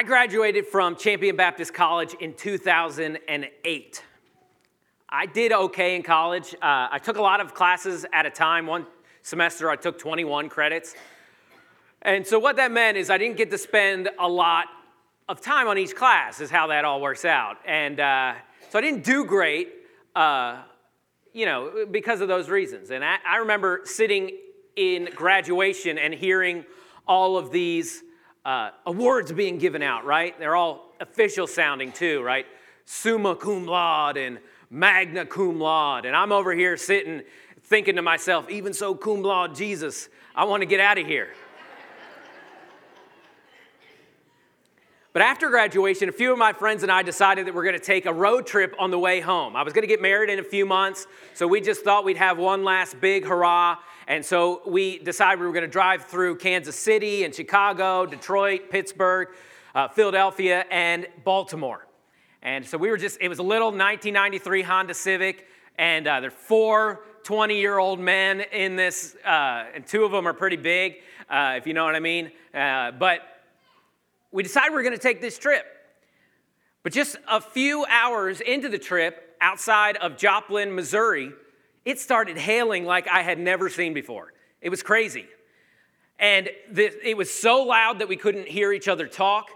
I 0.00 0.02
graduated 0.02 0.66
from 0.66 0.96
Champion 0.96 1.36
Baptist 1.36 1.74
College 1.74 2.14
in 2.20 2.32
2008. 2.32 4.02
I 5.10 5.26
did 5.26 5.52
okay 5.52 5.94
in 5.94 6.02
college. 6.02 6.54
Uh, 6.54 6.88
I 6.90 6.98
took 6.98 7.18
a 7.18 7.20
lot 7.20 7.40
of 7.40 7.52
classes 7.52 8.06
at 8.10 8.24
a 8.24 8.30
time. 8.30 8.66
One 8.66 8.86
semester, 9.20 9.68
I 9.68 9.76
took 9.76 9.98
21 9.98 10.48
credits. 10.48 10.94
And 12.00 12.26
so, 12.26 12.38
what 12.38 12.56
that 12.56 12.72
meant 12.72 12.96
is 12.96 13.10
I 13.10 13.18
didn't 13.18 13.36
get 13.36 13.50
to 13.50 13.58
spend 13.58 14.08
a 14.18 14.26
lot 14.26 14.68
of 15.28 15.42
time 15.42 15.68
on 15.68 15.76
each 15.76 15.94
class, 15.94 16.40
is 16.40 16.50
how 16.50 16.68
that 16.68 16.86
all 16.86 17.02
works 17.02 17.26
out. 17.26 17.58
And 17.66 18.00
uh, 18.00 18.36
so, 18.70 18.78
I 18.78 18.80
didn't 18.80 19.04
do 19.04 19.26
great, 19.26 19.68
uh, 20.16 20.62
you 21.34 21.44
know, 21.44 21.84
because 21.90 22.22
of 22.22 22.28
those 22.28 22.48
reasons. 22.48 22.90
And 22.90 23.04
I, 23.04 23.16
I 23.28 23.36
remember 23.36 23.82
sitting 23.84 24.30
in 24.76 25.10
graduation 25.14 25.98
and 25.98 26.14
hearing 26.14 26.64
all 27.06 27.36
of 27.36 27.52
these 27.52 28.02
uh, 28.44 28.70
awards 28.86 29.32
being 29.32 29.58
given 29.58 29.82
out, 29.82 30.04
right? 30.04 30.38
They're 30.38 30.56
all 30.56 30.92
official 31.00 31.46
sounding 31.46 31.92
too, 31.92 32.22
right? 32.22 32.46
Summa 32.84 33.36
cum 33.36 33.66
laude 33.66 34.16
and 34.16 34.38
magna 34.70 35.26
cum 35.26 35.60
laude. 35.60 36.06
And 36.06 36.16
I'm 36.16 36.32
over 36.32 36.52
here 36.52 36.76
sitting 36.76 37.22
thinking 37.62 37.96
to 37.96 38.02
myself, 38.02 38.50
even 38.50 38.72
so, 38.72 38.94
cum 38.94 39.22
laude, 39.22 39.54
Jesus, 39.54 40.08
I 40.34 40.44
want 40.44 40.62
to 40.62 40.66
get 40.66 40.80
out 40.80 40.98
of 40.98 41.06
here. 41.06 41.28
But 45.12 45.22
after 45.22 45.50
graduation, 45.50 46.08
a 46.08 46.12
few 46.12 46.32
of 46.32 46.38
my 46.38 46.52
friends 46.52 46.84
and 46.84 46.92
I 46.92 47.02
decided 47.02 47.46
that 47.48 47.54
we're 47.54 47.64
going 47.64 47.78
to 47.78 47.84
take 47.84 48.06
a 48.06 48.12
road 48.12 48.46
trip 48.46 48.76
on 48.78 48.92
the 48.92 48.98
way 48.98 49.20
home. 49.20 49.56
I 49.56 49.64
was 49.64 49.72
going 49.72 49.82
to 49.82 49.88
get 49.88 50.00
married 50.00 50.30
in 50.30 50.38
a 50.38 50.44
few 50.44 50.64
months, 50.64 51.06
so 51.34 51.48
we 51.48 51.60
just 51.60 51.82
thought 51.82 52.04
we'd 52.04 52.16
have 52.16 52.38
one 52.38 52.62
last 52.62 53.00
big 53.00 53.24
hurrah. 53.26 53.76
And 54.10 54.24
so 54.24 54.62
we 54.66 54.98
decided 54.98 55.38
we 55.38 55.46
were 55.46 55.52
going 55.52 55.62
to 55.62 55.68
drive 55.68 56.06
through 56.06 56.38
Kansas 56.38 56.74
City 56.74 57.22
and 57.22 57.32
Chicago, 57.32 58.06
Detroit, 58.06 58.62
Pittsburgh, 58.68 59.28
uh, 59.72 59.86
Philadelphia, 59.86 60.64
and 60.68 61.06
Baltimore. 61.22 61.86
And 62.42 62.66
so 62.66 62.76
we 62.76 62.90
were 62.90 62.96
just, 62.96 63.18
it 63.20 63.28
was 63.28 63.38
a 63.38 63.44
little 63.44 63.68
1993 63.68 64.62
Honda 64.62 64.94
Civic, 64.94 65.46
and 65.78 66.08
uh, 66.08 66.18
there 66.18 66.26
are 66.26 66.32
four 66.32 67.02
20 67.22 67.60
year 67.60 67.78
old 67.78 68.00
men 68.00 68.40
in 68.40 68.74
this, 68.74 69.14
uh, 69.24 69.66
and 69.76 69.86
two 69.86 70.02
of 70.02 70.10
them 70.10 70.26
are 70.26 70.34
pretty 70.34 70.56
big, 70.56 70.96
uh, 71.28 71.54
if 71.56 71.68
you 71.68 71.72
know 71.72 71.84
what 71.84 71.94
I 71.94 72.00
mean. 72.00 72.32
Uh, 72.52 72.90
but 72.90 73.20
we 74.32 74.42
decided 74.42 74.72
we 74.72 74.80
are 74.80 74.82
going 74.82 74.92
to 74.92 74.98
take 74.98 75.20
this 75.20 75.38
trip. 75.38 75.64
But 76.82 76.92
just 76.92 77.16
a 77.28 77.40
few 77.40 77.84
hours 77.88 78.40
into 78.40 78.68
the 78.68 78.78
trip, 78.78 79.36
outside 79.40 79.96
of 79.98 80.16
Joplin, 80.16 80.74
Missouri, 80.74 81.32
it 81.84 81.98
started 81.98 82.36
hailing 82.36 82.84
like 82.84 83.08
I 83.08 83.22
had 83.22 83.38
never 83.38 83.68
seen 83.68 83.94
before. 83.94 84.32
It 84.60 84.68
was 84.68 84.82
crazy. 84.82 85.26
And 86.18 86.50
the, 86.70 87.08
it 87.08 87.16
was 87.16 87.32
so 87.32 87.62
loud 87.62 88.00
that 88.00 88.08
we 88.08 88.16
couldn't 88.16 88.46
hear 88.46 88.72
each 88.72 88.88
other 88.88 89.06
talk. 89.06 89.48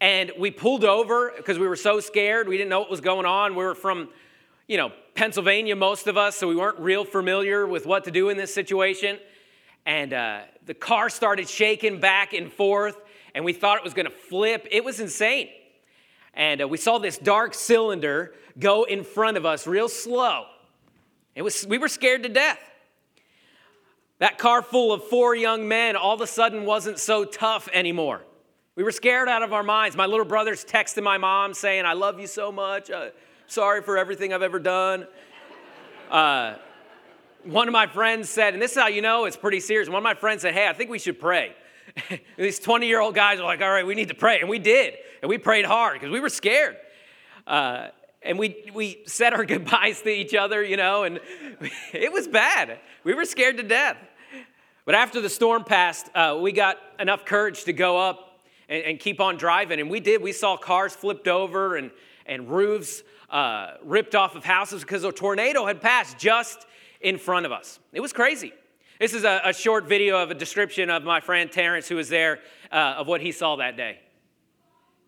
And 0.00 0.30
we 0.38 0.52
pulled 0.52 0.84
over 0.84 1.32
because 1.36 1.58
we 1.58 1.66
were 1.66 1.76
so 1.76 1.98
scared. 1.98 2.46
We 2.46 2.56
didn't 2.56 2.70
know 2.70 2.80
what 2.80 2.90
was 2.90 3.00
going 3.00 3.26
on. 3.26 3.56
We 3.56 3.64
were 3.64 3.74
from, 3.74 4.10
you 4.68 4.76
know, 4.76 4.92
Pennsylvania, 5.16 5.74
most 5.74 6.06
of 6.06 6.16
us, 6.16 6.36
so 6.36 6.46
we 6.46 6.54
weren't 6.54 6.78
real 6.78 7.04
familiar 7.04 7.66
with 7.66 7.84
what 7.84 8.04
to 8.04 8.12
do 8.12 8.28
in 8.28 8.36
this 8.36 8.54
situation. 8.54 9.18
And 9.84 10.12
uh, 10.12 10.40
the 10.66 10.74
car 10.74 11.10
started 11.10 11.48
shaking 11.48 11.98
back 11.98 12.32
and 12.32 12.52
forth 12.52 12.96
and 13.34 13.44
we 13.44 13.52
thought 13.52 13.78
it 13.78 13.84
was 13.84 13.94
going 13.94 14.06
to 14.06 14.10
flip. 14.12 14.66
It 14.70 14.84
was 14.84 14.98
insane. 14.98 15.48
And 16.34 16.62
uh, 16.62 16.68
we 16.68 16.76
saw 16.76 16.98
this 16.98 17.18
dark 17.18 17.54
cylinder 17.54 18.34
go 18.58 18.84
in 18.84 19.04
front 19.04 19.36
of 19.36 19.46
us 19.46 19.64
real 19.64 19.88
slow. 19.88 20.46
It 21.38 21.42
was, 21.42 21.64
we 21.64 21.78
were 21.78 21.86
scared 21.86 22.24
to 22.24 22.28
death. 22.28 22.58
That 24.18 24.38
car 24.38 24.60
full 24.60 24.92
of 24.92 25.04
four 25.04 25.36
young 25.36 25.68
men 25.68 25.94
all 25.94 26.12
of 26.12 26.20
a 26.20 26.26
sudden 26.26 26.64
wasn't 26.64 26.98
so 26.98 27.24
tough 27.24 27.68
anymore. 27.72 28.24
We 28.74 28.82
were 28.82 28.90
scared 28.90 29.28
out 29.28 29.44
of 29.44 29.52
our 29.52 29.62
minds. 29.62 29.96
My 29.96 30.06
little 30.06 30.24
brother's 30.24 30.64
texting 30.64 31.04
my 31.04 31.16
mom 31.16 31.54
saying, 31.54 31.84
I 31.84 31.92
love 31.92 32.18
you 32.18 32.26
so 32.26 32.50
much. 32.50 32.90
Uh, 32.90 33.10
sorry 33.46 33.82
for 33.82 33.96
everything 33.96 34.32
I've 34.32 34.42
ever 34.42 34.58
done. 34.58 35.06
Uh, 36.10 36.56
one 37.44 37.68
of 37.68 37.72
my 37.72 37.86
friends 37.86 38.30
said, 38.30 38.54
and 38.54 38.62
this 38.62 38.72
is 38.72 38.78
how 38.78 38.86
you 38.86 39.02
know 39.02 39.26
it's 39.26 39.36
pretty 39.36 39.60
serious. 39.60 39.90
One 39.90 39.98
of 39.98 40.02
my 40.02 40.14
friends 40.14 40.40
said, 40.40 40.54
Hey, 40.54 40.66
I 40.66 40.72
think 40.72 40.88
we 40.88 40.98
should 40.98 41.20
pray. 41.20 41.54
These 42.38 42.60
20 42.60 42.86
year 42.86 42.98
old 42.98 43.14
guys 43.14 43.38
are 43.38 43.44
like, 43.44 43.60
all 43.60 43.70
right, 43.70 43.86
we 43.86 43.94
need 43.94 44.08
to 44.08 44.14
pray. 44.14 44.40
And 44.40 44.48
we 44.48 44.58
did. 44.58 44.94
And 45.20 45.28
we 45.28 45.36
prayed 45.36 45.66
hard 45.66 45.94
because 45.94 46.10
we 46.10 46.18
were 46.18 46.30
scared. 46.30 46.78
Uh, 47.46 47.88
and 48.22 48.38
we, 48.38 48.70
we 48.74 49.02
said 49.06 49.32
our 49.32 49.44
goodbyes 49.46 50.02
to 50.02 50.10
each 50.10 50.34
other, 50.34 50.62
you 50.62 50.76
know, 50.76 51.04
and 51.04 51.20
it 51.92 52.12
was 52.12 52.28
bad. 52.28 52.78
We 53.04 53.14
were 53.14 53.24
scared 53.24 53.56
to 53.58 53.62
death. 53.62 53.96
But 54.84 54.94
after 54.94 55.20
the 55.20 55.28
storm 55.28 55.64
passed, 55.64 56.08
uh, 56.14 56.38
we 56.40 56.52
got 56.52 56.78
enough 56.98 57.24
courage 57.24 57.64
to 57.64 57.74
go 57.74 57.98
up 57.98 58.40
and, 58.70 58.82
and, 58.84 58.98
keep 58.98 59.20
on 59.20 59.36
driving. 59.36 59.80
And 59.80 59.90
we 59.90 60.00
did. 60.00 60.22
We 60.22 60.32
saw 60.32 60.56
cars 60.56 60.94
flipped 60.94 61.28
over 61.28 61.76
and, 61.76 61.90
and 62.24 62.48
roofs 62.48 63.02
uh, 63.28 63.72
ripped 63.84 64.14
off 64.14 64.34
of 64.34 64.44
houses 64.44 64.80
because 64.80 65.04
a 65.04 65.12
tornado 65.12 65.66
had 65.66 65.82
passed 65.82 66.16
just 66.16 66.66
in 67.00 67.18
front 67.18 67.44
of 67.46 67.52
us. 67.52 67.78
It 67.92 68.00
was 68.00 68.12
crazy. 68.12 68.52
This 68.98 69.14
is 69.14 69.24
a, 69.24 69.40
a, 69.44 69.52
short 69.52 69.86
video 69.86 70.20
of 70.20 70.30
a 70.30 70.34
description 70.34 70.90
of 70.90 71.04
my 71.04 71.20
friend 71.20 71.52
Terrence, 71.52 71.86
who 71.86 71.96
was 71.96 72.08
there, 72.08 72.40
uh, 72.72 72.96
of 72.96 73.06
what 73.06 73.20
he 73.20 73.30
saw 73.30 73.56
that 73.56 73.76
day. 73.76 74.00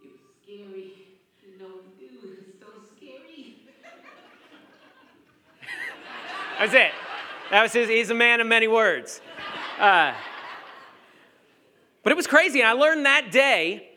It 0.01 0.11
was 0.13 0.21
scary. 0.45 0.93
No, 1.59 1.67
it 1.99 2.13
was 2.23 2.31
so 2.61 2.67
scary. 2.97 3.57
That's 6.61 6.75
it. 6.75 6.93
That 7.51 7.63
was 7.63 7.73
his, 7.73 7.89
he's 7.89 8.11
a 8.11 8.15
man 8.15 8.43
of 8.43 8.47
many 8.47 8.69
words. 8.69 9.23
Uh, 9.79 10.13
but 12.03 12.13
it 12.13 12.17
was 12.17 12.27
crazy, 12.27 12.61
and 12.61 12.69
I 12.69 12.73
learned 12.73 13.07
that 13.07 13.33
day 13.33 13.89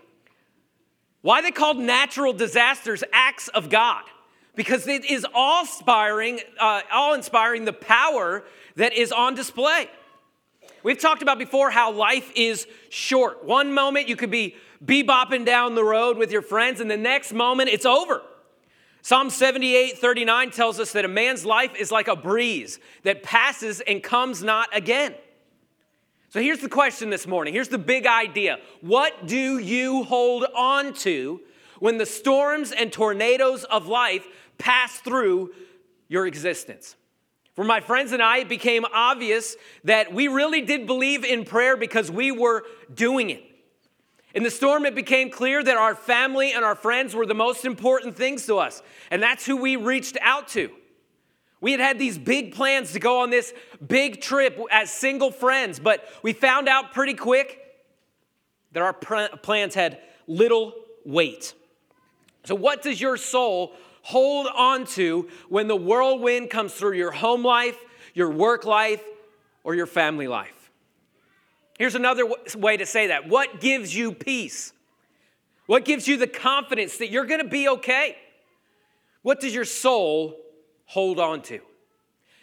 why 1.22 1.42
they 1.42 1.52
called 1.52 1.78
natural 1.78 2.32
disasters 2.32 3.04
acts 3.12 3.50
of 3.50 3.70
God 3.70 4.06
because 4.56 4.88
it 4.88 5.04
is 5.04 5.28
awe-inspiring, 5.34 6.40
uh, 6.58 6.84
awe-inspiring 6.90 7.66
the 7.66 7.74
power 7.74 8.46
that 8.78 8.94
is 8.94 9.12
on 9.12 9.36
display. 9.36 9.90
We've 10.84 10.98
talked 10.98 11.22
about 11.22 11.40
before 11.40 11.70
how 11.70 11.92
life 11.92 12.32
is 12.34 12.66
short. 12.88 13.44
One 13.44 13.74
moment 13.74 14.08
you 14.08 14.16
could 14.16 14.32
be 14.32 14.56
bebopping 14.86 15.46
down 15.46 15.76
the 15.76 15.84
road 15.84 16.18
with 16.18 16.32
your 16.32 16.42
friends, 16.42 16.80
and 16.80 16.90
the 16.90 16.96
next 16.96 17.34
moment 17.34 17.72
it's 17.72 17.86
over. 17.86 18.22
Psalm 19.04 19.30
78 19.30 20.00
39 20.00 20.50
tells 20.50 20.80
us 20.80 20.94
that 20.94 21.06
a 21.06 21.08
man's 21.08 21.46
life 21.46 21.76
is 21.76 21.92
like 21.92 22.08
a 22.08 22.16
breeze 22.16 22.80
that 23.04 23.22
passes 23.22 23.80
and 23.82 24.02
comes 24.02 24.42
not 24.42 24.76
again. 24.76 25.14
So 26.30 26.42
here's 26.42 26.62
the 26.62 26.70
question 26.70 27.12
this 27.12 27.28
morning. 27.28 27.54
Here's 27.54 27.68
the 27.68 27.78
big 27.78 28.08
idea. 28.08 28.58
What 28.82 29.28
do 29.28 29.60
you 29.60 30.04
hold 30.04 30.46
on 30.56 30.96
to 30.96 31.40
when 31.80 31.98
the 31.98 32.06
storms 32.08 32.72
and 32.72 32.92
tornadoes 32.92 33.66
of 33.66 33.88
life 33.88 34.26
pass 34.58 35.00
through 35.00 35.54
your 36.08 36.26
existence. 36.26 36.96
For 37.56 37.64
my 37.66 37.82
friends 37.82 38.12
and 38.14 38.22
I, 38.22 38.40
it 38.40 38.50
became 38.50 38.86
obvious 38.94 39.56
that 39.84 40.14
we 40.14 40.28
really 40.28 40.62
did 40.62 40.88
believe 40.88 41.24
in 41.24 41.44
prayer 41.44 41.76
because 41.76 42.10
we 42.10 42.32
were 42.32 42.64
doing 42.94 43.30
it. 43.30 43.44
In 44.34 44.44
the 44.44 44.52
storm, 44.52 44.86
it 44.86 44.96
became 44.96 45.30
clear 45.30 45.64
that 45.64 45.78
our 45.78 45.94
family 45.94 46.54
and 46.54 46.66
our 46.66 46.76
friends 46.76 47.16
were 47.16 47.26
the 47.26 47.36
most 47.36 47.66
important 47.66 48.16
things 48.16 48.46
to 48.48 48.58
us, 48.58 48.82
and 49.12 49.22
that's 49.22 49.46
who 49.46 49.58
we 49.58 49.76
reached 49.76 50.18
out 50.22 50.48
to. 50.50 50.72
We 51.62 51.72
had 51.72 51.80
had 51.80 52.00
these 52.00 52.18
big 52.18 52.54
plans 52.54 52.92
to 52.94 53.00
go 53.00 53.22
on 53.22 53.30
this 53.30 53.54
big 53.86 54.22
trip 54.22 54.60
as 54.72 54.92
single 54.92 55.32
friends, 55.32 55.80
but 55.80 56.08
we 56.22 56.34
found 56.34 56.68
out 56.68 56.94
pretty 56.94 57.14
quick 57.14 57.60
that 58.74 58.82
our 58.82 58.94
plans 58.94 59.76
had 59.76 60.00
little 60.28 60.74
weight. 61.06 61.54
So, 62.44 62.56
what 62.56 62.82
does 62.82 63.00
your 63.00 63.18
soul 63.18 63.76
hold 64.04 64.48
on 64.48 64.86
to 64.86 65.30
when 65.50 65.68
the 65.68 65.76
whirlwind 65.76 66.50
comes 66.50 66.74
through 66.74 66.94
your 66.94 67.12
home 67.12 67.44
life, 67.44 67.78
your 68.14 68.30
work 68.30 68.66
life, 68.66 69.02
or 69.64 69.74
your 69.74 69.88
family 69.88 70.28
life. 70.28 70.53
Here's 71.78 71.96
another 71.96 72.24
way 72.56 72.78
to 72.78 72.86
say 72.86 73.08
that. 73.08 73.28
What 73.28 73.60
gives 73.60 73.96
you 73.96 74.14
peace? 74.14 74.74
What 75.66 75.86
gives 75.86 76.08
you 76.08 76.18
the 76.18 76.28
confidence 76.28 76.98
that 76.98 77.10
you're 77.10 77.26
going 77.26 77.42
to 77.42 77.50
be 77.50 77.68
okay? 77.68 78.18
What 79.22 79.40
does 79.40 79.56
your 79.56 79.66
soul 79.66 80.38
hold 80.86 81.20
on 81.20 81.42
to? 81.44 81.60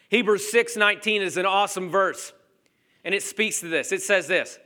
Hebrews 0.08 0.50
6:19 0.52 1.20
is 1.20 1.36
an 1.36 1.46
awesome 1.46 1.90
verse. 1.90 2.32
And 3.04 3.14
it 3.14 3.22
speaks 3.22 3.60
to 3.60 3.68
this. 3.68 3.92
It 3.92 4.02
says 4.02 4.26
this: 4.26 4.58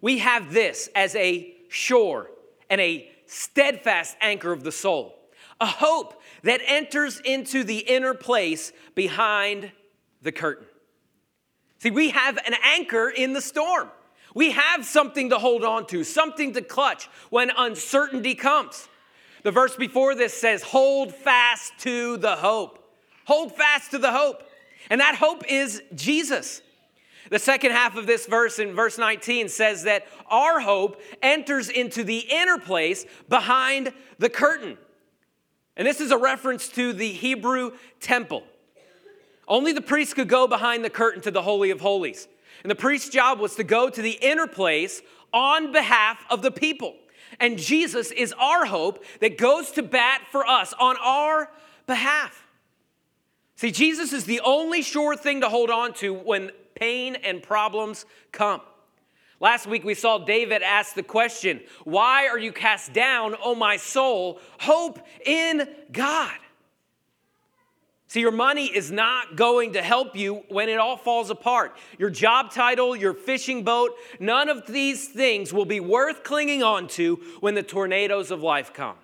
"We 0.00 0.18
have 0.18 0.52
this 0.52 0.88
as 0.94 1.14
a 1.16 1.54
sure 1.68 2.30
and 2.70 2.80
a 2.80 3.10
steadfast 3.26 4.16
anchor 4.20 4.52
of 4.52 4.62
the 4.62 4.72
soul, 4.72 5.18
a 5.60 5.66
hope 5.66 6.22
that 6.42 6.60
enters 6.64 7.20
into 7.20 7.64
the 7.64 7.78
inner 7.78 8.14
place 8.14 8.72
behind 8.94 9.72
the 10.22 10.32
curtain. 10.32 10.66
See, 11.78 11.90
we 11.90 12.10
have 12.10 12.38
an 12.38 12.54
anchor 12.62 13.08
in 13.10 13.32
the 13.32 13.40
storm. 13.40 13.90
We 14.36 14.50
have 14.50 14.84
something 14.84 15.30
to 15.30 15.38
hold 15.38 15.64
on 15.64 15.86
to, 15.86 16.04
something 16.04 16.52
to 16.52 16.60
clutch 16.60 17.08
when 17.30 17.50
uncertainty 17.56 18.34
comes. 18.34 18.86
The 19.44 19.50
verse 19.50 19.74
before 19.76 20.14
this 20.14 20.34
says, 20.34 20.62
Hold 20.62 21.14
fast 21.14 21.72
to 21.78 22.18
the 22.18 22.36
hope. 22.36 22.78
Hold 23.24 23.56
fast 23.56 23.92
to 23.92 23.98
the 23.98 24.12
hope. 24.12 24.42
And 24.90 25.00
that 25.00 25.14
hope 25.14 25.44
is 25.48 25.82
Jesus. 25.94 26.60
The 27.30 27.38
second 27.38 27.70
half 27.70 27.96
of 27.96 28.06
this 28.06 28.26
verse 28.26 28.58
in 28.58 28.74
verse 28.74 28.98
19 28.98 29.48
says 29.48 29.84
that 29.84 30.06
our 30.30 30.60
hope 30.60 31.00
enters 31.22 31.70
into 31.70 32.04
the 32.04 32.18
inner 32.18 32.58
place 32.58 33.06
behind 33.30 33.90
the 34.18 34.28
curtain. 34.28 34.76
And 35.78 35.88
this 35.88 35.98
is 35.98 36.10
a 36.10 36.18
reference 36.18 36.68
to 36.68 36.92
the 36.92 37.10
Hebrew 37.10 37.70
temple. 38.00 38.42
Only 39.48 39.72
the 39.72 39.80
priest 39.80 40.14
could 40.14 40.28
go 40.28 40.46
behind 40.46 40.84
the 40.84 40.90
curtain 40.90 41.22
to 41.22 41.30
the 41.30 41.40
Holy 41.40 41.70
of 41.70 41.80
Holies. 41.80 42.28
And 42.66 42.70
the 42.72 42.74
priest's 42.74 43.10
job 43.10 43.38
was 43.38 43.54
to 43.54 43.62
go 43.62 43.88
to 43.88 44.02
the 44.02 44.18
inner 44.20 44.48
place 44.48 45.00
on 45.32 45.70
behalf 45.70 46.18
of 46.28 46.42
the 46.42 46.50
people. 46.50 46.96
And 47.38 47.60
Jesus 47.60 48.10
is 48.10 48.34
our 48.40 48.64
hope 48.64 49.04
that 49.20 49.38
goes 49.38 49.70
to 49.70 49.84
bat 49.84 50.22
for 50.32 50.44
us 50.44 50.74
on 50.80 50.96
our 51.00 51.48
behalf. 51.86 52.44
See, 53.54 53.70
Jesus 53.70 54.12
is 54.12 54.24
the 54.24 54.40
only 54.40 54.82
sure 54.82 55.14
thing 55.14 55.42
to 55.42 55.48
hold 55.48 55.70
on 55.70 55.94
to 55.94 56.12
when 56.12 56.50
pain 56.74 57.14
and 57.14 57.40
problems 57.40 58.04
come. 58.32 58.62
Last 59.38 59.68
week 59.68 59.84
we 59.84 59.94
saw 59.94 60.18
David 60.18 60.64
ask 60.64 60.94
the 60.94 61.04
question, 61.04 61.60
Why 61.84 62.26
are 62.26 62.38
you 62.40 62.50
cast 62.50 62.92
down, 62.92 63.36
O 63.44 63.54
my 63.54 63.76
soul? 63.76 64.40
Hope 64.58 64.98
in 65.24 65.68
God. 65.92 66.34
See, 68.08 68.20
your 68.20 68.30
money 68.30 68.66
is 68.66 68.92
not 68.92 69.34
going 69.34 69.72
to 69.72 69.82
help 69.82 70.14
you 70.14 70.44
when 70.48 70.68
it 70.68 70.78
all 70.78 70.96
falls 70.96 71.28
apart. 71.28 71.76
Your 71.98 72.10
job 72.10 72.52
title, 72.52 72.94
your 72.94 73.14
fishing 73.14 73.64
boat, 73.64 73.92
none 74.20 74.48
of 74.48 74.66
these 74.66 75.08
things 75.08 75.52
will 75.52 75.64
be 75.64 75.80
worth 75.80 76.22
clinging 76.22 76.62
on 76.62 76.86
to 76.88 77.16
when 77.40 77.54
the 77.54 77.64
tornadoes 77.64 78.30
of 78.30 78.42
life 78.42 78.72
come. 78.72 78.96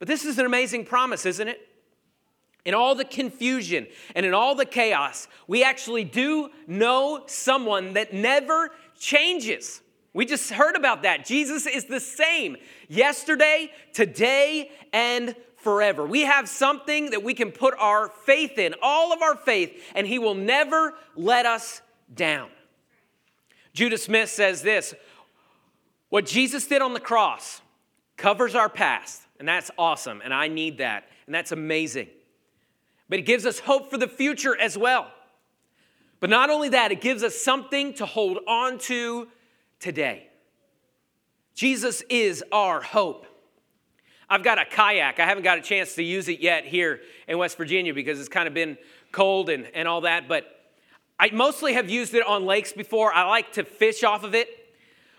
But 0.00 0.08
this 0.08 0.24
is 0.24 0.38
an 0.38 0.46
amazing 0.46 0.84
promise, 0.84 1.24
isn't 1.24 1.46
it? 1.46 1.68
In 2.64 2.74
all 2.74 2.94
the 2.94 3.04
confusion 3.04 3.86
and 4.16 4.26
in 4.26 4.34
all 4.34 4.54
the 4.54 4.64
chaos, 4.64 5.28
we 5.46 5.62
actually 5.62 6.02
do 6.02 6.50
know 6.66 7.22
someone 7.26 7.92
that 7.92 8.12
never 8.12 8.70
changes. 8.98 9.80
We 10.12 10.26
just 10.26 10.50
heard 10.50 10.74
about 10.74 11.02
that. 11.02 11.24
Jesus 11.24 11.66
is 11.66 11.84
the 11.84 12.00
same 12.00 12.56
yesterday, 12.88 13.70
today, 13.92 14.70
and 14.92 15.36
forever. 15.64 16.06
We 16.06 16.20
have 16.20 16.48
something 16.48 17.10
that 17.10 17.24
we 17.24 17.34
can 17.34 17.50
put 17.50 17.74
our 17.78 18.10
faith 18.24 18.58
in, 18.58 18.74
all 18.80 19.12
of 19.12 19.22
our 19.22 19.34
faith, 19.34 19.82
and 19.96 20.06
He 20.06 20.20
will 20.20 20.34
never 20.34 20.94
let 21.16 21.46
us 21.46 21.82
down. 22.14 22.50
Judah 23.72 23.98
Smith 23.98 24.30
says 24.30 24.62
this 24.62 24.94
What 26.10 26.26
Jesus 26.26 26.66
did 26.66 26.82
on 26.82 26.94
the 26.94 27.00
cross 27.00 27.62
covers 28.16 28.54
our 28.54 28.68
past, 28.68 29.22
and 29.40 29.48
that's 29.48 29.70
awesome, 29.76 30.20
and 30.22 30.32
I 30.32 30.46
need 30.46 30.78
that, 30.78 31.08
and 31.26 31.34
that's 31.34 31.50
amazing. 31.50 32.08
But 33.08 33.18
it 33.18 33.22
gives 33.22 33.44
us 33.44 33.58
hope 33.58 33.90
for 33.90 33.98
the 33.98 34.08
future 34.08 34.56
as 34.56 34.78
well. 34.78 35.10
But 36.20 36.30
not 36.30 36.50
only 36.50 36.70
that, 36.70 36.92
it 36.92 37.00
gives 37.00 37.22
us 37.22 37.36
something 37.36 37.94
to 37.94 38.06
hold 38.06 38.38
on 38.46 38.78
to 38.80 39.28
today. 39.80 40.28
Jesus 41.54 42.02
is 42.08 42.42
our 42.50 42.80
hope. 42.80 43.26
I've 44.28 44.42
got 44.42 44.58
a 44.58 44.64
kayak. 44.64 45.20
I 45.20 45.26
haven't 45.26 45.44
got 45.44 45.58
a 45.58 45.62
chance 45.62 45.94
to 45.96 46.02
use 46.02 46.28
it 46.28 46.40
yet 46.40 46.64
here 46.64 47.00
in 47.28 47.38
West 47.38 47.56
Virginia 47.56 47.92
because 47.92 48.18
it's 48.18 48.28
kind 48.28 48.48
of 48.48 48.54
been 48.54 48.78
cold 49.12 49.50
and, 49.50 49.66
and 49.74 49.86
all 49.86 50.02
that. 50.02 50.28
But 50.28 50.46
I 51.18 51.30
mostly 51.32 51.74
have 51.74 51.90
used 51.90 52.14
it 52.14 52.26
on 52.26 52.46
lakes 52.46 52.72
before. 52.72 53.12
I 53.12 53.24
like 53.28 53.52
to 53.52 53.64
fish 53.64 54.02
off 54.02 54.24
of 54.24 54.34
it. 54.34 54.48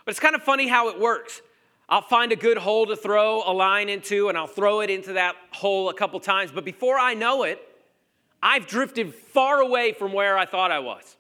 But 0.04 0.12
it's 0.12 0.20
kind 0.20 0.36
of 0.36 0.44
funny 0.44 0.68
how 0.68 0.90
it 0.90 1.00
works. 1.00 1.42
I'll 1.88 2.02
find 2.02 2.32
a 2.32 2.36
good 2.36 2.58
hole 2.58 2.88
to 2.88 2.96
throw 2.96 3.44
a 3.46 3.54
line 3.54 3.90
into, 3.90 4.30
and 4.30 4.38
I'll 4.38 4.48
throw 4.48 4.82
it 4.82 4.90
into 4.90 5.14
that 5.14 5.36
hole 5.52 5.90
a 5.90 5.94
couple 5.94 6.20
times. 6.20 6.52
But 6.52 6.66
before 6.66 6.98
I 6.98 7.14
know 7.14 7.44
it, 7.44 7.60
I've 8.42 8.68
drifted 8.68 9.14
far 9.14 9.60
away 9.60 9.94
from 9.94 10.14
where 10.14 10.38
I 10.38 10.46
thought 10.46 10.72
I 10.72 10.80
was. 10.80 11.16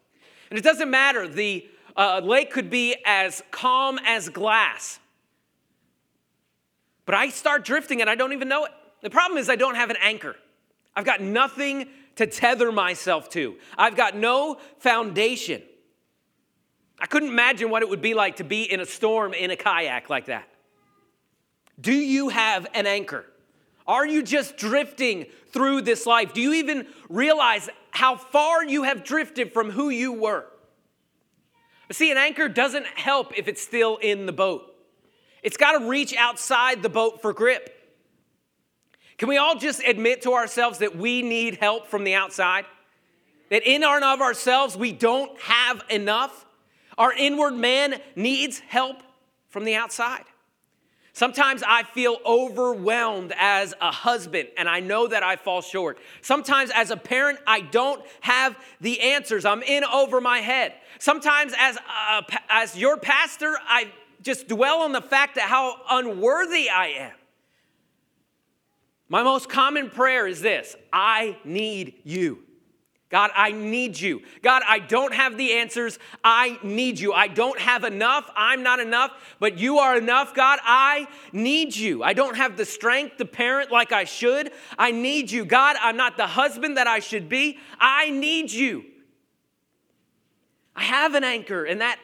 And 0.49 0.57
it 0.57 0.63
doesn't 0.63 0.89
matter, 0.89 1.27
the 1.27 1.67
uh, 1.97 2.21
lake 2.23 2.51
could 2.51 2.69
be 2.69 2.95
as 3.05 3.41
calm 3.51 3.99
as 4.05 4.29
glass. 4.29 4.99
But 7.06 7.16
I 7.16 7.30
start 7.30 7.63
drifting 7.66 8.02
and 8.02 8.10
I 8.10 8.16
don't 8.16 8.34
even 8.34 8.48
know 8.48 8.66
it. 8.66 8.72
The 9.02 9.10
problem 9.10 9.38
is, 9.38 9.50
I 9.50 9.56
don't 9.56 9.75
have 9.75 9.90
an 9.90 9.98
anchor. 10.02 10.36
I've 10.96 11.06
got 11.06 11.22
nothing 11.22 11.88
to 12.16 12.25
tether 12.25 12.72
myself 12.72 13.30
to, 13.31 13.56
I've 13.78 13.96
got 13.96 14.16
no 14.16 14.57
foundation. 14.80 15.62
I 16.98 17.07
couldn't 17.07 17.30
imagine 17.30 17.69
what 17.69 17.81
it 17.81 17.90
would 17.90 18.02
be 18.02 18.13
like 18.13 18.38
to 18.38 18.46
be 18.46 18.63
in 18.63 18.80
a 18.80 18.86
storm 18.86 19.34
in 19.34 19.52
a 19.52 19.57
kayak 19.57 20.10
like 20.10 20.28
that. 20.28 20.48
Do 21.80 21.94
you 21.94 22.30
have 22.30 22.68
an 22.74 22.88
anchor? 22.88 23.25
Are 23.86 24.07
you 24.07 24.24
just 24.24 24.57
drifting 24.57 25.25
through 25.52 25.81
this 25.81 26.06
life? 26.06 26.34
Do 26.34 26.42
you 26.42 26.54
even 26.54 26.88
realize 27.10 27.69
how 27.92 28.16
far 28.16 28.63
you 28.63 28.84
have 28.84 29.04
drifted 29.04 29.54
from 29.54 29.72
who 29.72 29.90
you 29.90 30.13
were? 30.13 30.46
See, 31.92 32.10
an 32.12 32.18
anchor 32.18 32.48
doesn't 32.48 32.88
help 32.88 33.38
if 33.38 33.48
it's 33.48 33.62
still 33.62 33.98
in 33.98 34.25
the 34.25 34.31
boat. 34.31 34.75
It's 35.45 35.57
got 35.57 35.77
to 35.77 35.88
reach 35.88 36.15
outside 36.15 36.81
the 36.81 36.89
boat 36.89 37.21
for 37.21 37.31
grip. 37.31 37.71
Can 39.19 39.30
we 39.30 39.38
all 39.38 39.56
just 39.56 39.80
admit 39.86 40.24
to 40.24 40.33
ourselves 40.33 40.80
that 40.80 40.97
we 40.97 41.21
need 41.21 41.57
help 41.57 41.86
from 41.86 42.03
the 42.03 42.15
outside? 42.15 42.65
That 43.51 43.62
in 43.62 43.83
and 43.83 44.03
of 44.03 44.21
ourselves, 44.21 44.75
we 44.75 44.92
don't 44.92 45.39
have 45.42 45.83
enough? 45.92 46.47
Our 46.97 47.13
inward 47.13 47.53
man 47.53 48.01
needs 48.15 48.57
help 48.57 49.03
from 49.50 49.65
the 49.65 49.75
outside. 49.75 50.24
Sometimes 51.13 51.62
I 51.65 51.83
feel 51.83 52.18
overwhelmed 52.25 53.31
as 53.38 53.75
a 53.80 53.92
husband, 53.92 54.50
and 54.57 54.68
I 54.68 54.80
know 54.80 55.06
that 55.06 55.21
I 55.21 55.36
fall 55.36 55.62
short. 55.62 56.00
Sometimes 56.24 56.71
as 56.74 56.89
a 56.89 56.97
parent, 56.97 57.38
I 57.45 57.62
don't 57.62 58.03
have 58.21 58.57
the 58.81 59.00
answers. 59.00 59.45
I'm 59.45 59.62
in 59.62 59.83
over 59.83 60.19
my 60.19 60.39
head. 60.39 60.74
Sometimes 60.97 61.53
as, 61.57 61.77
a, 61.77 62.24
as 62.50 62.75
your 62.75 62.97
pastor, 62.97 63.56
I 63.68 63.92
just 64.21 64.47
dwell 64.47 64.81
on 64.81 64.91
the 64.91 65.01
fact 65.01 65.35
that 65.35 65.50
how 65.50 65.75
unworthy 65.89 66.69
I 66.69 66.88
am. 66.88 67.13
My 69.07 69.23
most 69.23 69.50
common 69.50 69.89
prayer 69.89 70.27
is 70.27 70.41
this 70.41 70.75
I 70.91 71.38
need 71.44 71.95
you. 72.03 72.45
God, 73.09 73.29
I 73.35 73.51
need 73.51 74.00
you. 74.00 74.23
God, 74.41 74.63
I 74.67 74.79
don't 74.79 75.13
have 75.13 75.38
the 75.38 75.53
answers. 75.53 76.00
I 76.23 76.57
need 76.63 77.00
you. 77.00 77.13
I 77.13 77.27
don't 77.27 77.59
have 77.59 77.83
enough. 77.83 78.29
I'm 78.35 78.63
not 78.63 78.79
enough, 78.79 79.12
but 79.39 79.59
you 79.59 79.77
are 79.77 79.95
enough. 79.95 80.33
God, 80.33 80.59
I 80.63 81.07
need 81.31 81.75
you. 81.75 82.03
I 82.03 82.13
don't 82.13 82.35
have 82.35 82.57
the 82.57 82.65
strength 82.65 83.18
to 83.18 83.25
parent 83.25 83.71
like 83.71 83.91
I 83.91 84.06
should. 84.06 84.51
I 84.77 84.91
need 84.91 85.29
you. 85.31 85.45
God, 85.45 85.77
I'm 85.79 85.95
not 85.95 86.18
the 86.18 86.27
husband 86.27 86.77
that 86.77 86.88
I 86.88 87.00
should 87.00 87.29
be. 87.29 87.59
I 87.79 88.09
need 88.09 88.51
you. 88.51 88.83
I 90.75 90.83
have 90.83 91.13
an 91.13 91.23
anchor, 91.23 91.63
and 91.63 91.79
that 91.81 92.00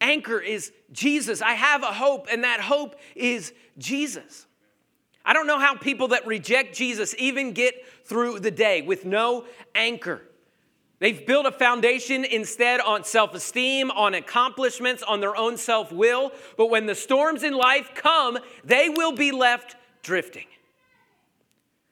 anchor 0.00 0.40
is 0.40 0.72
Jesus. 0.94 1.42
I 1.42 1.52
have 1.52 1.82
a 1.82 1.92
hope, 1.92 2.28
and 2.32 2.44
that 2.44 2.60
hope 2.60 2.96
is 3.14 3.52
Jesus. 3.76 4.46
I 5.24 5.34
don't 5.34 5.46
know 5.46 5.58
how 5.58 5.74
people 5.74 6.08
that 6.08 6.26
reject 6.26 6.74
Jesus 6.74 7.14
even 7.18 7.52
get 7.52 7.74
through 8.04 8.40
the 8.40 8.50
day 8.50 8.80
with 8.82 9.04
no 9.04 9.44
anchor. 9.74 10.22
They've 11.00 11.26
built 11.26 11.44
a 11.44 11.52
foundation 11.52 12.24
instead 12.24 12.80
on 12.80 13.04
self 13.04 13.34
esteem, 13.34 13.90
on 13.90 14.14
accomplishments, 14.14 15.02
on 15.02 15.20
their 15.20 15.36
own 15.36 15.56
self 15.56 15.92
will. 15.92 16.32
But 16.56 16.70
when 16.70 16.86
the 16.86 16.94
storms 16.94 17.42
in 17.42 17.52
life 17.54 17.90
come, 17.94 18.38
they 18.64 18.88
will 18.88 19.12
be 19.12 19.32
left 19.32 19.76
drifting. 20.02 20.46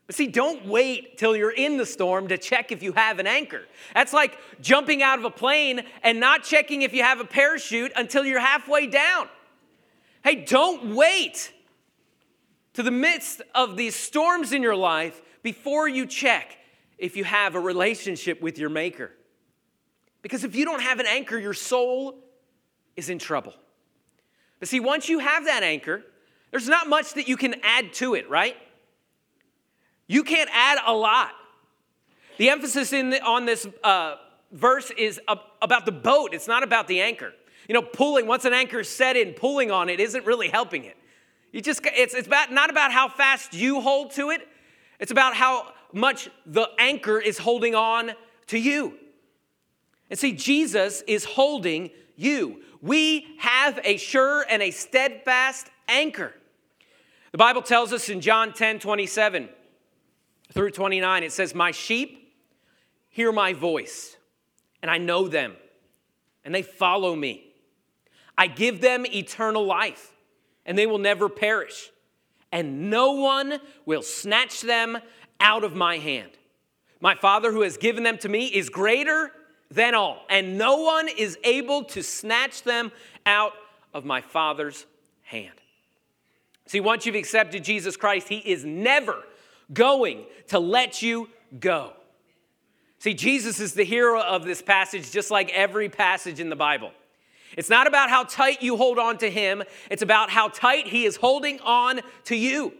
But 0.06 0.16
see, 0.16 0.26
don't 0.26 0.66
wait 0.66 1.16
till 1.16 1.36
you're 1.36 1.52
in 1.52 1.76
the 1.76 1.86
storm 1.86 2.28
to 2.28 2.38
check 2.38 2.72
if 2.72 2.82
you 2.82 2.92
have 2.92 3.18
an 3.18 3.26
anchor. 3.26 3.62
That's 3.94 4.12
like 4.12 4.36
jumping 4.60 5.02
out 5.02 5.18
of 5.18 5.24
a 5.24 5.30
plane 5.30 5.82
and 6.02 6.18
not 6.18 6.42
checking 6.42 6.82
if 6.82 6.92
you 6.92 7.02
have 7.02 7.20
a 7.20 7.24
parachute 7.24 7.92
until 7.96 8.24
you're 8.24 8.40
halfway 8.40 8.86
down. 8.86 9.28
Hey, 10.24 10.44
don't 10.44 10.94
wait 10.94 11.52
to 12.74 12.82
the 12.82 12.90
midst 12.90 13.42
of 13.54 13.76
these 13.76 13.94
storms 13.94 14.52
in 14.52 14.62
your 14.62 14.76
life 14.76 15.20
before 15.42 15.88
you 15.88 16.06
check 16.06 16.58
if 16.98 17.16
you 17.16 17.24
have 17.24 17.54
a 17.54 17.60
relationship 17.60 18.40
with 18.40 18.58
your 18.58 18.70
Maker. 18.70 19.10
Because 20.22 20.44
if 20.44 20.54
you 20.54 20.64
don't 20.64 20.82
have 20.82 21.00
an 21.00 21.06
anchor, 21.06 21.38
your 21.38 21.54
soul 21.54 22.18
is 22.96 23.08
in 23.08 23.18
trouble. 23.18 23.54
But 24.60 24.68
see, 24.68 24.78
once 24.78 25.08
you 25.08 25.18
have 25.18 25.46
that 25.46 25.64
anchor, 25.64 26.04
there's 26.52 26.68
not 26.68 26.88
much 26.88 27.14
that 27.14 27.26
you 27.26 27.36
can 27.36 27.56
add 27.64 27.92
to 27.94 28.14
it, 28.14 28.30
right? 28.30 28.56
You 30.12 30.24
can't 30.24 30.50
add 30.52 30.76
a 30.84 30.92
lot. 30.92 31.30
The 32.36 32.50
emphasis 32.50 32.92
in 32.92 33.08
the, 33.08 33.22
on 33.22 33.46
this 33.46 33.66
uh, 33.82 34.16
verse 34.52 34.90
is 34.98 35.18
about 35.26 35.86
the 35.86 35.92
boat, 35.92 36.34
it's 36.34 36.46
not 36.46 36.62
about 36.62 36.86
the 36.86 37.00
anchor. 37.00 37.32
You 37.66 37.72
know, 37.72 37.80
pulling, 37.80 38.26
once 38.26 38.44
an 38.44 38.52
anchor 38.52 38.80
is 38.80 38.90
set 38.90 39.16
in, 39.16 39.32
pulling 39.32 39.70
on 39.70 39.88
it 39.88 40.00
isn't 40.00 40.26
really 40.26 40.48
helping 40.48 40.84
it. 40.84 40.98
You 41.50 41.62
just, 41.62 41.80
it's, 41.86 42.12
it's 42.12 42.26
about, 42.26 42.52
not 42.52 42.68
about 42.68 42.92
how 42.92 43.08
fast 43.08 43.54
you 43.54 43.80
hold 43.80 44.10
to 44.12 44.28
it, 44.28 44.46
it's 45.00 45.10
about 45.10 45.34
how 45.34 45.72
much 45.94 46.28
the 46.44 46.68
anchor 46.78 47.18
is 47.18 47.38
holding 47.38 47.74
on 47.74 48.12
to 48.48 48.58
you. 48.58 48.98
And 50.10 50.18
see, 50.18 50.32
Jesus 50.32 51.02
is 51.06 51.24
holding 51.24 51.88
you. 52.16 52.60
We 52.82 53.28
have 53.38 53.80
a 53.82 53.96
sure 53.96 54.44
and 54.50 54.60
a 54.60 54.72
steadfast 54.72 55.68
anchor. 55.88 56.34
The 57.30 57.38
Bible 57.38 57.62
tells 57.62 57.94
us 57.94 58.10
in 58.10 58.20
John 58.20 58.52
10 58.52 58.78
27 58.78 59.48
through 60.52 60.70
29, 60.70 61.22
it 61.22 61.32
says, 61.32 61.54
My 61.54 61.70
sheep 61.70 62.34
hear 63.08 63.32
my 63.32 63.52
voice, 63.52 64.16
and 64.82 64.90
I 64.90 64.98
know 64.98 65.28
them, 65.28 65.54
and 66.44 66.54
they 66.54 66.62
follow 66.62 67.14
me. 67.14 67.46
I 68.36 68.46
give 68.46 68.80
them 68.80 69.06
eternal 69.06 69.64
life, 69.64 70.12
and 70.66 70.76
they 70.76 70.86
will 70.86 70.98
never 70.98 71.28
perish, 71.28 71.90
and 72.50 72.90
no 72.90 73.12
one 73.12 73.60
will 73.86 74.02
snatch 74.02 74.60
them 74.60 74.98
out 75.40 75.64
of 75.64 75.74
my 75.74 75.98
hand. 75.98 76.30
My 77.00 77.14
Father 77.14 77.50
who 77.50 77.62
has 77.62 77.76
given 77.76 78.04
them 78.04 78.18
to 78.18 78.28
me 78.28 78.46
is 78.46 78.68
greater 78.68 79.32
than 79.70 79.94
all, 79.94 80.24
and 80.28 80.58
no 80.58 80.76
one 80.76 81.08
is 81.08 81.38
able 81.44 81.84
to 81.84 82.02
snatch 82.02 82.62
them 82.62 82.92
out 83.26 83.52
of 83.94 84.04
my 84.04 84.20
Father's 84.20 84.86
hand. 85.22 85.54
See, 86.66 86.80
once 86.80 87.04
you've 87.04 87.14
accepted 87.16 87.64
Jesus 87.64 87.96
Christ, 87.96 88.28
He 88.28 88.38
is 88.38 88.64
never 88.64 89.24
going 89.72 90.24
to 90.48 90.58
let 90.58 91.02
you 91.02 91.28
go. 91.58 91.92
See, 92.98 93.14
Jesus 93.14 93.58
is 93.58 93.74
the 93.74 93.84
hero 93.84 94.22
of 94.22 94.44
this 94.44 94.62
passage, 94.62 95.10
just 95.10 95.30
like 95.30 95.50
every 95.50 95.88
passage 95.88 96.40
in 96.40 96.48
the 96.48 96.56
Bible. 96.56 96.92
It's 97.56 97.68
not 97.68 97.86
about 97.86 98.10
how 98.10 98.24
tight 98.24 98.62
you 98.62 98.76
hold 98.76 98.98
on 98.98 99.18
to 99.18 99.30
Him, 99.30 99.62
it's 99.90 100.02
about 100.02 100.30
how 100.30 100.48
tight 100.48 100.86
He 100.86 101.04
is 101.04 101.16
holding 101.16 101.60
on 101.60 102.00
to 102.24 102.36
you. 102.36 102.72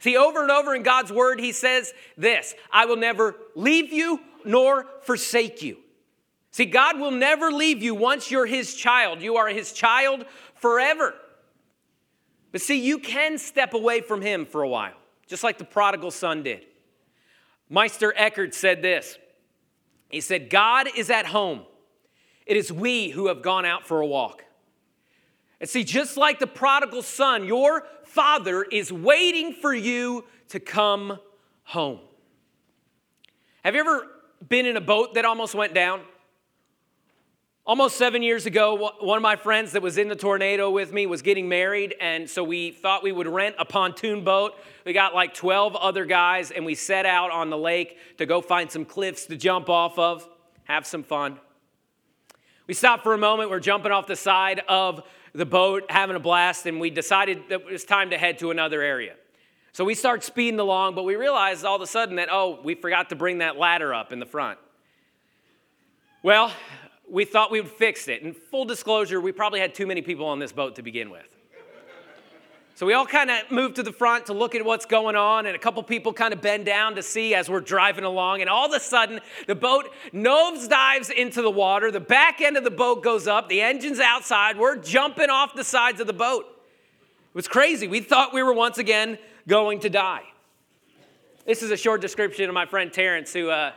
See, 0.00 0.16
over 0.16 0.42
and 0.42 0.50
over 0.50 0.74
in 0.74 0.82
God's 0.82 1.12
word, 1.12 1.40
He 1.40 1.52
says 1.52 1.92
this 2.16 2.54
I 2.72 2.86
will 2.86 2.96
never 2.96 3.36
leave 3.54 3.92
you 3.92 4.20
nor 4.44 4.86
forsake 5.02 5.62
you. 5.62 5.76
See, 6.50 6.64
God 6.64 6.98
will 6.98 7.10
never 7.10 7.52
leave 7.52 7.82
you 7.82 7.94
once 7.94 8.30
you're 8.30 8.46
His 8.46 8.74
child. 8.74 9.22
You 9.22 9.36
are 9.36 9.48
His 9.48 9.72
child 9.72 10.24
forever. 10.54 11.14
But 12.50 12.62
see, 12.62 12.80
you 12.80 12.98
can 12.98 13.38
step 13.38 13.74
away 13.74 14.00
from 14.00 14.22
Him 14.22 14.46
for 14.46 14.62
a 14.62 14.68
while, 14.68 14.97
just 15.28 15.44
like 15.44 15.58
the 15.58 15.64
prodigal 15.64 16.10
son 16.10 16.42
did. 16.42 16.66
Meister 17.68 18.12
Eckhart 18.16 18.54
said 18.54 18.82
this 18.82 19.18
He 20.08 20.20
said, 20.20 20.50
God 20.50 20.88
is 20.96 21.10
at 21.10 21.26
home. 21.26 21.62
It 22.46 22.56
is 22.56 22.72
we 22.72 23.10
who 23.10 23.28
have 23.28 23.42
gone 23.42 23.66
out 23.66 23.86
for 23.86 24.00
a 24.00 24.06
walk. 24.06 24.42
And 25.60 25.68
see, 25.68 25.84
just 25.84 26.16
like 26.16 26.38
the 26.38 26.46
prodigal 26.46 27.02
son, 27.02 27.44
your 27.44 27.86
father 28.04 28.62
is 28.62 28.92
waiting 28.92 29.52
for 29.52 29.74
you 29.74 30.24
to 30.48 30.60
come 30.60 31.18
home. 31.64 31.98
Have 33.64 33.74
you 33.74 33.80
ever 33.80 34.06
been 34.48 34.66
in 34.66 34.76
a 34.76 34.80
boat 34.80 35.14
that 35.14 35.24
almost 35.24 35.54
went 35.54 35.74
down? 35.74 36.00
Almost 37.68 37.98
seven 37.98 38.22
years 38.22 38.46
ago, 38.46 38.94
one 38.98 39.18
of 39.18 39.22
my 39.22 39.36
friends 39.36 39.72
that 39.72 39.82
was 39.82 39.98
in 39.98 40.08
the 40.08 40.16
tornado 40.16 40.70
with 40.70 40.90
me 40.90 41.04
was 41.04 41.20
getting 41.20 41.50
married, 41.50 41.94
and 42.00 42.28
so 42.28 42.42
we 42.42 42.70
thought 42.70 43.02
we 43.02 43.12
would 43.12 43.26
rent 43.26 43.56
a 43.58 43.66
pontoon 43.66 44.24
boat. 44.24 44.54
We 44.86 44.94
got 44.94 45.14
like 45.14 45.34
12 45.34 45.76
other 45.76 46.06
guys, 46.06 46.50
and 46.50 46.64
we 46.64 46.74
set 46.74 47.04
out 47.04 47.30
on 47.30 47.50
the 47.50 47.58
lake 47.58 47.98
to 48.16 48.24
go 48.24 48.40
find 48.40 48.70
some 48.70 48.86
cliffs 48.86 49.26
to 49.26 49.36
jump 49.36 49.68
off 49.68 49.98
of, 49.98 50.26
have 50.64 50.86
some 50.86 51.02
fun. 51.02 51.40
We 52.66 52.72
stopped 52.72 53.02
for 53.02 53.12
a 53.12 53.18
moment, 53.18 53.50
we're 53.50 53.60
jumping 53.60 53.92
off 53.92 54.06
the 54.06 54.16
side 54.16 54.62
of 54.66 55.02
the 55.34 55.44
boat, 55.44 55.90
having 55.90 56.16
a 56.16 56.20
blast, 56.20 56.64
and 56.64 56.80
we 56.80 56.88
decided 56.88 57.50
that 57.50 57.60
it 57.60 57.66
was 57.66 57.84
time 57.84 58.08
to 58.08 58.16
head 58.16 58.38
to 58.38 58.50
another 58.50 58.80
area. 58.80 59.12
So 59.72 59.84
we 59.84 59.94
start 59.94 60.24
speeding 60.24 60.58
along, 60.58 60.94
but 60.94 61.02
we 61.02 61.16
realized 61.16 61.66
all 61.66 61.76
of 61.76 61.82
a 61.82 61.86
sudden 61.86 62.16
that, 62.16 62.30
oh, 62.32 62.60
we 62.64 62.76
forgot 62.76 63.10
to 63.10 63.14
bring 63.14 63.38
that 63.38 63.58
ladder 63.58 63.92
up 63.92 64.10
in 64.10 64.20
the 64.20 64.26
front. 64.26 64.58
Well, 66.22 66.50
we 67.10 67.24
thought 67.24 67.50
we 67.50 67.60
would 67.60 67.70
fix 67.70 68.08
it. 68.08 68.22
And 68.22 68.36
full 68.36 68.64
disclosure, 68.64 69.20
we 69.20 69.32
probably 69.32 69.60
had 69.60 69.74
too 69.74 69.86
many 69.86 70.02
people 70.02 70.26
on 70.26 70.38
this 70.38 70.52
boat 70.52 70.76
to 70.76 70.82
begin 70.82 71.10
with. 71.10 71.34
So 72.74 72.86
we 72.86 72.92
all 72.92 73.06
kind 73.06 73.28
of 73.28 73.50
moved 73.50 73.74
to 73.76 73.82
the 73.82 73.92
front 73.92 74.26
to 74.26 74.32
look 74.32 74.54
at 74.54 74.64
what's 74.64 74.86
going 74.86 75.16
on, 75.16 75.46
and 75.46 75.56
a 75.56 75.58
couple 75.58 75.82
people 75.82 76.12
kind 76.12 76.32
of 76.32 76.40
bend 76.40 76.64
down 76.64 76.94
to 76.94 77.02
see 77.02 77.34
as 77.34 77.50
we're 77.50 77.58
driving 77.58 78.04
along. 78.04 78.40
And 78.40 78.48
all 78.48 78.66
of 78.66 78.72
a 78.72 78.78
sudden, 78.78 79.18
the 79.48 79.56
boat 79.56 79.92
nose 80.12 80.68
dives 80.68 81.10
into 81.10 81.42
the 81.42 81.50
water. 81.50 81.90
The 81.90 81.98
back 81.98 82.40
end 82.40 82.56
of 82.56 82.62
the 82.62 82.70
boat 82.70 83.02
goes 83.02 83.26
up, 83.26 83.48
the 83.48 83.60
engine's 83.62 83.98
outside. 83.98 84.56
We're 84.56 84.76
jumping 84.76 85.28
off 85.28 85.56
the 85.56 85.64
sides 85.64 86.00
of 86.00 86.06
the 86.06 86.12
boat. 86.12 86.44
It 86.44 87.34
was 87.34 87.48
crazy. 87.48 87.88
We 87.88 87.98
thought 87.98 88.32
we 88.32 88.44
were 88.44 88.54
once 88.54 88.78
again 88.78 89.18
going 89.48 89.80
to 89.80 89.90
die. 89.90 90.22
This 91.46 91.64
is 91.64 91.72
a 91.72 91.76
short 91.76 92.00
description 92.00 92.48
of 92.48 92.54
my 92.54 92.66
friend 92.66 92.92
Terrence, 92.92 93.32
who. 93.32 93.50
Uh, 93.50 93.72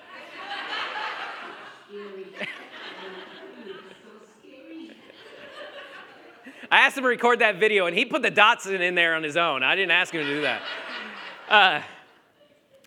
I 6.72 6.80
asked 6.80 6.98
him 6.98 7.04
to 7.04 7.10
record 7.10 7.40
that 7.40 7.58
video, 7.58 7.86
and 7.86 7.98
he 7.98 8.06
put 8.06 8.22
the 8.22 8.32
Datsun 8.32 8.80
in 8.80 8.96
there 8.96 9.14
on 9.14 9.24
his 9.24 9.36
own. 9.36 9.62
I 9.62 9.76
didn't 9.76 9.92
ask 9.92 10.14
him 10.14 10.26
to 10.26 10.28
do 10.36 10.42
that. 10.42 10.62
Uh, 11.50 11.82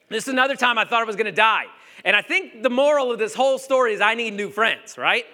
this 0.09 0.25
is 0.25 0.29
another 0.29 0.57
time 0.57 0.79
I 0.79 0.87
thought 0.87 1.03
I 1.03 1.05
was 1.05 1.17
going 1.17 1.27
to 1.27 1.33
die. 1.33 1.67
And 2.03 2.17
I 2.17 2.23
think 2.23 2.63
the 2.63 2.71
moral 2.71 3.13
of 3.13 3.19
this 3.19 3.35
whole 3.35 3.59
story 3.59 3.93
is 3.93 4.01
I 4.01 4.15
need 4.15 4.33
new 4.33 4.49
friends, 4.49 4.97
right? 4.97 5.27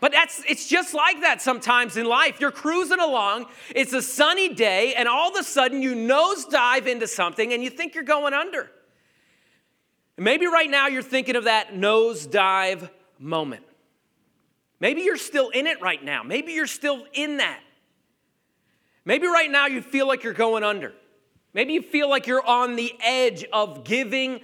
But 0.00 0.12
that's 0.12 0.44
it's 0.48 0.68
just 0.68 0.94
like 0.94 1.22
that 1.22 1.42
sometimes 1.42 1.96
in 1.96 2.06
life. 2.06 2.40
You're 2.40 2.52
cruising 2.52 3.00
along, 3.00 3.46
it's 3.74 3.92
a 3.92 4.02
sunny 4.02 4.54
day, 4.54 4.94
and 4.94 5.08
all 5.08 5.30
of 5.30 5.36
a 5.36 5.42
sudden 5.42 5.82
you 5.82 5.94
nosedive 5.94 6.86
into 6.86 7.08
something 7.08 7.52
and 7.52 7.64
you 7.64 7.70
think 7.70 7.94
you're 7.94 8.04
going 8.04 8.32
under. 8.34 8.70
maybe 10.16 10.46
right 10.46 10.70
now 10.70 10.86
you're 10.86 11.02
thinking 11.02 11.34
of 11.34 11.44
that 11.44 11.74
nosedive 11.74 12.88
moment. 13.18 13.64
Maybe 14.80 15.02
you're 15.02 15.16
still 15.16 15.48
in 15.50 15.66
it 15.66 15.80
right 15.80 16.02
now. 16.02 16.22
Maybe 16.22 16.52
you're 16.52 16.66
still 16.66 17.04
in 17.12 17.38
that. 17.38 17.60
Maybe 19.04 19.26
right 19.26 19.50
now 19.50 19.66
you 19.66 19.82
feel 19.82 20.06
like 20.06 20.22
you're 20.22 20.32
going 20.32 20.62
under. 20.62 20.92
Maybe 21.54 21.72
you 21.72 21.82
feel 21.82 22.08
like 22.08 22.26
you're 22.26 22.46
on 22.46 22.76
the 22.76 22.94
edge 23.02 23.44
of 23.52 23.84
giving 23.84 24.40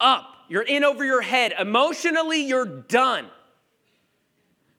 up. 0.00 0.34
You're 0.48 0.62
in 0.62 0.84
over 0.84 1.04
your 1.04 1.22
head. 1.22 1.54
Emotionally, 1.58 2.44
you're 2.44 2.66
done. 2.66 3.26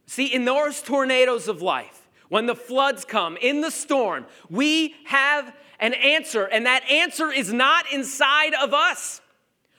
See, 0.06 0.25
in 0.25 0.46
those 0.46 0.82
tornadoes 0.82 1.48
of 1.48 1.62
life, 1.62 2.08
when 2.30 2.46
the 2.46 2.56
floods 2.56 3.06
come, 3.06 3.38
in 3.38 3.62
the 3.62 3.72
storm, 3.72 4.25
we 4.50 4.96
have 5.06 5.56
an 5.80 5.94
answer, 5.94 6.46
and 6.46 6.66
that 6.66 6.84
answer 6.89 7.32
is 7.32 7.54
not 7.54 7.92
inside 7.94 8.54
of 8.54 8.74
us. 8.74 9.22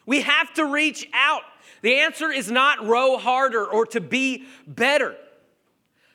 We 0.06 0.22
have 0.22 0.52
to 0.54 0.64
reach 0.64 1.08
out. 1.12 1.42
The 1.82 1.96
answer 1.96 2.30
is 2.30 2.50
not 2.50 2.86
row 2.86 3.16
harder 3.16 3.64
or 3.64 3.86
to 3.86 4.00
be 4.00 4.44
better. 4.66 5.16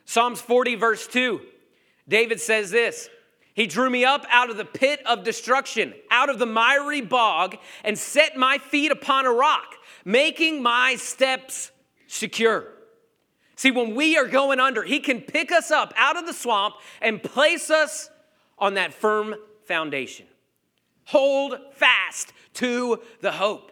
Psalms 0.05 0.39
40, 0.39 0.75
verse 0.75 1.07
2, 1.07 1.41
David 2.07 2.39
says 2.39 2.69
this 2.69 3.10
He 3.53 3.65
drew 3.65 3.89
me 3.89 4.05
up 4.05 4.25
out 4.29 4.50
of 4.50 4.57
the 4.57 4.65
pit 4.65 5.01
of 5.05 5.24
destruction, 5.24 5.93
out 6.12 6.29
of 6.29 6.39
the 6.39 6.45
miry 6.45 7.01
bog, 7.01 7.57
and 7.84 7.98
set 7.98 8.38
my 8.38 8.60
feet 8.60 8.91
upon 8.91 9.25
a 9.25 9.31
rock, 9.31 9.75
making 10.03 10.62
my 10.62 10.95
steps 10.95 11.72
secure. 12.07 12.67
See, 13.55 13.72
when 13.72 13.95
we 13.95 14.17
are 14.17 14.27
going 14.27 14.60
under, 14.60 14.84
He 14.84 15.00
can 15.00 15.22
pick 15.22 15.51
us 15.51 15.72
up 15.72 15.93
out 15.98 16.17
of 16.17 16.27
the 16.27 16.34
swamp 16.34 16.75
and 17.01 17.22
place 17.22 17.72
us 17.72 18.10
on 18.60 18.75
that 18.75 18.93
firm 18.93 19.36
foundation. 19.63 20.27
Hold 21.05 21.57
fast 21.74 22.34
to 22.55 23.01
the 23.22 23.31
hope. 23.31 23.72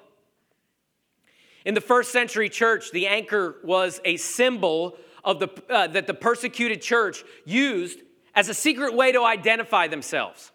In 1.66 1.74
the 1.74 1.82
first 1.82 2.12
century 2.12 2.50
church, 2.50 2.92
the 2.92 3.08
anchor 3.08 3.58
was 3.64 4.02
a 4.04 4.18
symbol 4.18 4.98
of 5.24 5.40
the, 5.40 5.50
uh, 5.70 5.88
that 5.88 6.08
the 6.08 6.14
persecuted 6.14 6.82
church 6.82 7.24
used 7.46 8.00
as 8.36 8.50
a 8.50 8.54
secret 8.54 8.94
way 8.94 9.12
to 9.12 9.24
identify 9.24 9.88
themselves. 9.88 10.52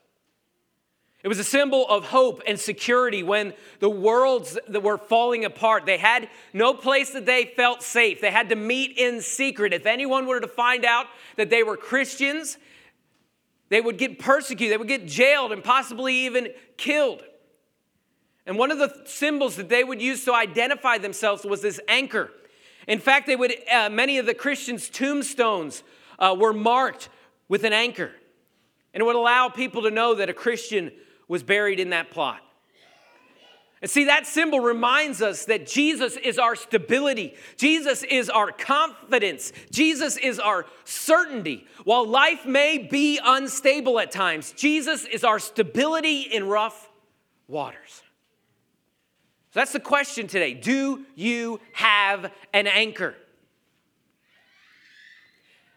It 1.25 1.29
was 1.29 1.39
a 1.39 1.45
symbol 1.45 1.87
of 1.89 2.07
hope 2.07 2.43
and 2.47 2.59
security 2.61 3.23
when 3.23 3.53
the 3.81 3.91
worlds 3.91 4.57
that 4.69 4.83
were 4.83 4.99
falling 4.99 5.45
apart. 5.45 5.85
They 5.85 5.99
had 5.99 6.29
no 6.53 6.75
place 6.75 7.11
that 7.11 7.27
they 7.27 7.53
felt 7.57 7.83
safe. 7.83 8.21
They 8.21 8.31
had 8.31 8.51
to 8.51 8.57
meet 8.57 8.97
in 8.97 9.21
secret. 9.21 9.73
If 9.73 9.85
anyone 9.85 10.27
were 10.27 10.39
to 10.39 10.47
find 10.47 10.85
out 10.85 11.07
that 11.37 11.51
they 11.51 11.65
were 11.65 11.77
Christians, 11.77 12.57
they 13.69 13.81
would 13.81 13.99
get 13.99 14.19
persecuted, 14.19 14.73
they 14.73 14.79
would 14.79 14.89
get 14.89 15.07
jailed, 15.07 15.53
and 15.53 15.63
possibly 15.63 16.15
even 16.15 16.49
killed. 16.77 17.23
And 18.49 18.57
one 18.57 18.71
of 18.71 18.79
the 18.79 19.03
symbols 19.05 19.57
that 19.57 19.69
they 19.69 19.85
would 19.85 20.01
use 20.01 20.25
to 20.25 20.33
identify 20.33 20.97
themselves 20.97 21.45
was 21.45 21.61
this 21.61 21.79
anchor. 21.87 22.31
In 22.87 22.99
fact, 22.99 23.27
they 23.27 23.37
would, 23.37 23.53
uh, 23.71 23.91
many 23.91 24.17
of 24.17 24.25
the 24.25 24.33
Christians' 24.33 24.89
tombstones 24.89 25.83
uh, 26.19 26.35
were 26.37 26.55
marked 26.55 27.11
with 27.49 27.63
an 27.65 27.75
anchor. 27.75 28.11
And 28.95 29.03
it 29.03 29.05
would 29.05 29.17
allow 29.17 29.51
people 29.51 29.83
to 29.83 29.91
know 29.91 30.15
that 30.15 30.31
a 30.31 30.33
Christian 30.33 30.93
was 31.29 31.43
buried 31.43 31.79
in 31.79 31.91
that 31.91 32.11
plot. 32.11 32.41
And 33.83 33.91
see, 33.91 34.07
that 34.07 34.27
symbol 34.27 34.61
reminds 34.61 35.21
us 35.21 35.45
that 35.45 35.67
Jesus 35.67 36.17
is 36.17 36.39
our 36.39 36.57
stability. 36.57 37.35
Jesus 37.59 38.03
is 38.03 38.31
our 38.31 38.51
confidence. 38.51 39.53
Jesus 39.71 40.17
is 40.17 40.41
our 40.41 40.65
certainty. 40.85 41.67
While 41.85 42.09
life 42.09 42.47
may 42.47 42.79
be 42.79 43.21
unstable 43.23 44.01
at 44.01 44.11
times, 44.11 44.53
Jesus 44.53 45.05
is 45.05 45.23
our 45.23 45.39
stability 45.39 46.23
in 46.23 46.49
rough 46.49 46.91
waters. 47.47 48.03
So 49.51 49.61
that's 49.61 49.73
the 49.73 49.81
question 49.81 50.27
today. 50.27 50.55
Do 50.55 51.07
you 51.15 51.61
have 51.73 52.33
an 52.53 52.67
anchor? 52.67 53.15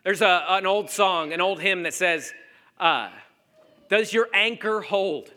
There's 0.04 0.22
a, 0.22 0.46
an 0.50 0.66
old 0.66 0.90
song, 0.90 1.32
an 1.32 1.42
old 1.42 1.62
hymn 1.62 1.84
that 1.84 1.94
says, 1.94 2.34
uh, 2.80 3.10
Does 3.90 4.14
your 4.14 4.28
anchor 4.34 4.82
hold? 4.82 5.32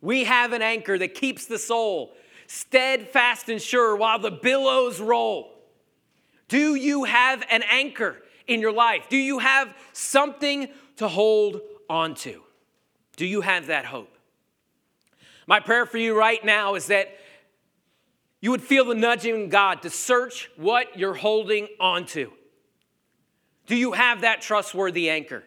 We 0.00 0.24
have 0.24 0.52
an 0.52 0.62
anchor 0.62 0.98
that 0.98 1.14
keeps 1.14 1.46
the 1.46 1.58
soul 1.58 2.12
steadfast 2.48 3.48
and 3.48 3.62
sure 3.62 3.96
while 3.96 4.18
the 4.18 4.30
billows 4.30 5.00
roll. 5.00 5.52
Do 6.48 6.74
you 6.74 7.04
have 7.04 7.42
an 7.50 7.62
anchor 7.70 8.20
in 8.46 8.60
your 8.60 8.72
life? 8.72 9.06
Do 9.08 9.16
you 9.16 9.38
have 9.38 9.74
something 9.94 10.68
to 10.96 11.08
hold 11.08 11.62
on 11.88 12.14
to? 12.16 12.42
Do 13.16 13.24
you 13.24 13.40
have 13.40 13.68
that 13.68 13.86
hope? 13.86 14.14
My 15.46 15.60
prayer 15.60 15.86
for 15.86 15.98
you 15.98 16.16
right 16.16 16.44
now 16.44 16.74
is 16.74 16.86
that 16.86 17.16
you 18.40 18.50
would 18.50 18.62
feel 18.62 18.84
the 18.84 18.94
nudging 18.94 19.48
God 19.48 19.82
to 19.82 19.90
search 19.90 20.50
what 20.56 20.98
you're 20.98 21.14
holding 21.14 21.68
on 21.78 22.06
to. 22.06 22.32
Do 23.66 23.76
you 23.76 23.92
have 23.92 24.22
that 24.22 24.42
trustworthy 24.42 25.08
anchor? 25.08 25.44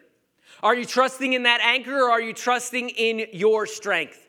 Are 0.62 0.74
you 0.74 0.86
trusting 0.86 1.34
in 1.34 1.42
that 1.42 1.60
anchor 1.60 1.94
or 1.94 2.10
are 2.10 2.20
you 2.20 2.32
trusting 2.32 2.88
in 2.90 3.26
your 3.32 3.66
strength? 3.66 4.26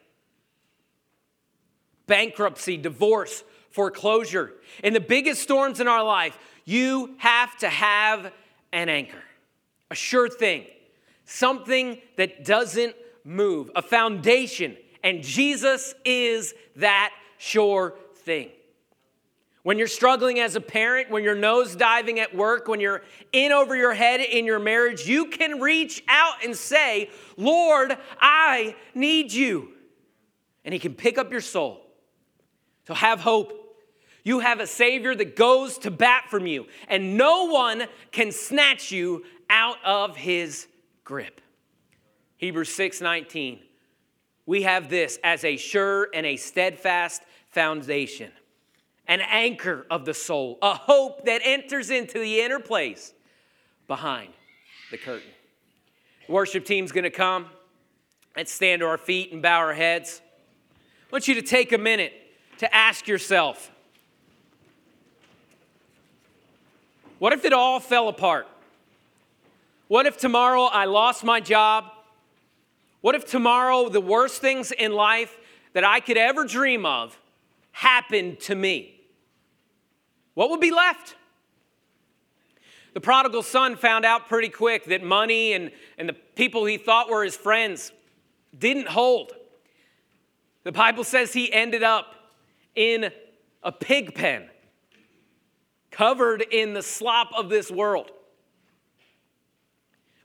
Bankruptcy, 2.05 2.77
divorce, 2.77 3.43
foreclosure. 3.69 4.53
In 4.83 4.93
the 4.93 4.99
biggest 4.99 5.41
storms 5.41 5.79
in 5.79 5.87
our 5.87 6.03
life, 6.03 6.37
you 6.65 7.15
have 7.19 7.57
to 7.59 7.69
have 7.69 8.31
an 8.73 8.89
anchor, 8.89 9.23
a 9.89 9.95
sure 9.95 10.27
thing, 10.27 10.65
something 11.25 11.99
that 12.17 12.43
doesn't 12.43 12.95
move, 13.23 13.71
a 13.75 13.81
foundation. 13.81 14.75
And 15.03 15.23
Jesus 15.23 15.93
is 16.05 16.53
that 16.77 17.11
sure 17.37 17.95
thing. 18.15 18.49
When 19.63 19.77
you're 19.77 19.87
struggling 19.87 20.39
as 20.39 20.55
a 20.55 20.61
parent, 20.61 21.09
when 21.09 21.25
you're 21.25 21.35
nose 21.35 21.75
diving 21.75 22.21
at 22.21 22.33
work, 22.33 22.69
when 22.69 22.79
you're 22.79 23.01
in 23.33 23.51
over 23.51 23.75
your 23.75 23.93
head 23.93 24.21
in 24.21 24.45
your 24.45 24.59
marriage, 24.59 25.05
you 25.05 25.25
can 25.25 25.59
reach 25.59 26.01
out 26.07 26.43
and 26.43 26.55
say, 26.55 27.09
Lord, 27.35 27.97
I 28.17 28.77
need 28.95 29.33
you. 29.33 29.73
And 30.63 30.73
He 30.73 30.79
can 30.79 30.93
pick 30.93 31.17
up 31.17 31.31
your 31.31 31.41
soul. 31.41 31.85
So 32.87 32.93
have 32.93 33.19
hope. 33.19 33.51
You 34.23 34.39
have 34.39 34.61
a 34.61 34.67
Savior 34.67 35.13
that 35.15 35.35
goes 35.35 35.77
to 35.79 35.91
bat 35.91 36.25
from 36.29 36.47
you, 36.47 36.67
and 36.87 37.17
no 37.17 37.45
one 37.45 37.87
can 38.11 38.31
snatch 38.31 38.91
you 38.91 39.25
out 39.49 39.77
of 39.83 40.15
His 40.15 40.67
grip. 41.03 41.41
Hebrews 42.37 42.73
6 42.73 43.01
19. 43.01 43.59
We 44.47 44.63
have 44.63 44.89
this 44.89 45.19
as 45.23 45.43
a 45.43 45.57
sure 45.57 46.07
and 46.13 46.25
a 46.25 46.37
steadfast 46.37 47.21
foundation 47.49 48.31
an 49.09 49.21
anchor 49.21 49.85
of 49.89 50.03
the 50.03 50.13
soul, 50.13 50.57
a 50.61 50.73
hope 50.73 51.25
that 51.25 51.39
enters 51.45 51.89
into 51.89 52.19
the 52.19 52.41
inner 52.41 52.59
place 52.59 53.13
behind 53.87 54.33
the 54.91 54.97
curtain. 54.97 55.29
The 56.27 56.33
worship 56.33 56.65
team's 56.65 56.91
gonna 56.91 57.09
come. 57.09 57.47
Let's 58.35 58.51
stand 58.51 58.81
to 58.81 58.85
our 58.85 58.97
feet 58.97 59.31
and 59.31 59.41
bow 59.41 59.59
our 59.59 59.73
heads. 59.73 60.21
I 60.75 61.07
want 61.09 61.27
you 61.27 61.35
to 61.35 61.41
take 61.41 61.71
a 61.71 61.77
minute 61.77 62.13
to 62.57 62.75
ask 62.75 63.07
yourself 63.07 63.71
what 67.17 67.33
if 67.33 67.45
it 67.45 67.53
all 67.53 67.79
fell 67.79 68.09
apart? 68.09 68.47
What 69.87 70.05
if 70.05 70.17
tomorrow 70.17 70.63
I 70.63 70.85
lost 70.85 71.23
my 71.23 71.39
job? 71.39 71.85
What 73.07 73.15
if 73.15 73.25
tomorrow 73.25 73.87
the 73.87 74.01
worst 74.01 74.41
things 74.41 74.73
in 74.73 74.91
life 74.91 75.39
that 75.71 75.85
I 75.85 76.01
could 76.01 76.17
ever 76.17 76.43
dream 76.43 76.85
of 76.85 77.17
happened 77.71 78.41
to 78.41 78.53
me? 78.53 78.99
what 80.33 80.49
would 80.49 80.59
be 80.59 80.71
left? 80.71 81.15
The 82.93 82.99
prodigal 82.99 83.43
son 83.43 83.77
found 83.77 84.03
out 84.03 84.27
pretty 84.27 84.49
quick 84.49 84.87
that 84.87 85.03
money 85.03 85.53
and, 85.53 85.71
and 85.97 86.09
the 86.09 86.17
people 86.35 86.65
he 86.65 86.77
thought 86.77 87.09
were 87.09 87.23
his 87.23 87.33
friends 87.33 87.93
didn't 88.59 88.89
hold. 88.89 89.31
The 90.65 90.73
Bible 90.73 91.05
says 91.05 91.31
he 91.31 91.49
ended 91.53 91.83
up 91.83 92.13
in 92.75 93.09
a 93.63 93.71
pig 93.71 94.15
pen, 94.15 94.49
covered 95.91 96.41
in 96.41 96.73
the 96.73 96.83
slop 96.83 97.29
of 97.37 97.47
this 97.47 97.71
world. 97.71 98.11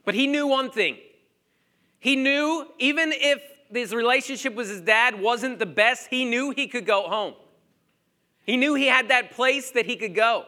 But 0.03 0.15
he 0.15 0.27
knew 0.27 0.47
one 0.47 0.69
thing. 0.69 0.97
He 2.03 2.17
knew 2.17 2.67
even 2.79 3.13
if 3.13 3.41
his 3.71 3.95
relationship 3.95 4.55
with 4.55 4.67
his 4.67 4.81
dad 4.81 5.21
wasn't 5.21 5.57
the 5.57 5.65
best, 5.65 6.07
he 6.09 6.25
knew 6.25 6.51
he 6.51 6.67
could 6.67 6.85
go 6.85 7.03
home. 7.03 7.33
He 8.45 8.57
knew 8.57 8.73
he 8.73 8.87
had 8.87 9.07
that 9.07 9.31
place 9.31 9.71
that 9.71 9.85
he 9.85 9.95
could 9.95 10.13
go. 10.13 10.43